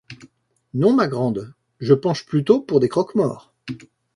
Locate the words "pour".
2.59-2.79